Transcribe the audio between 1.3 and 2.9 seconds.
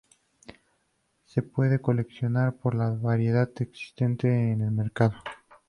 pueden coleccionar por la